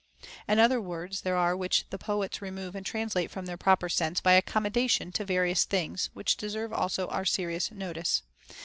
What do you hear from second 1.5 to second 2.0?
which the